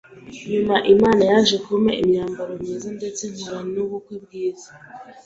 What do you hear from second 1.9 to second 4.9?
imyambaro myiza ndetse nkora n’ ubukwe bwiza.